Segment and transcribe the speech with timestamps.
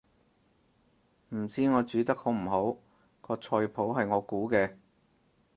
[1.29, 2.77] 唔知我煮得好唔好，
[3.21, 4.73] 個菜譜係我估嘅